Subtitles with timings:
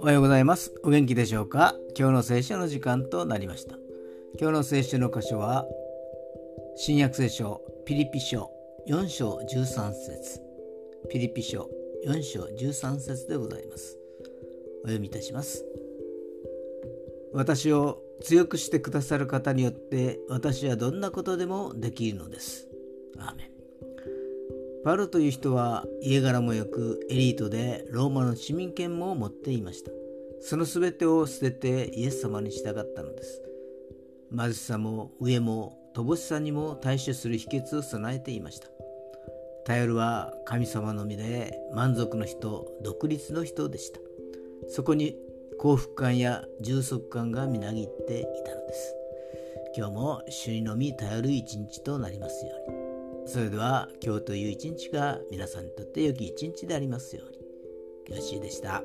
[0.00, 0.74] おはようございます。
[0.82, 1.74] お元気でしょうか？
[1.98, 3.76] 今日の聖書の時間となりました。
[4.38, 5.66] 今日の聖書の箇所は
[6.76, 8.50] 新約聖書ピリピ書
[8.88, 10.42] 4章13節。
[11.10, 11.70] ピリピ書
[12.06, 13.96] 4章13節でございます。
[14.82, 15.64] お読みいたします。
[17.32, 22.68] 私を強くしてくださる方によって私はどんなことでもできるのです。
[23.18, 23.49] アーメン。
[24.82, 29.90] パルという人は家柄もよくエリートでローマの市民権も持っていました。
[30.40, 33.42] その全てを捨ててイエス様に従ったのです。
[34.34, 38.68] 貧しさも飢えも乏しさにも対処する秘訣を備えていました。
[39.66, 44.00] 頼るは神様のみで満足の人独立の人でした。
[44.68, 45.14] そこに
[45.58, 48.94] 幸福感や充足感がみなぎっていたのです。
[49.76, 52.79] 今日も主にのみ頼る一日となりますように。
[53.30, 58.16] それでは今日という一日が皆さんにとって良き一日でありますように。
[58.16, 58.82] よしでした。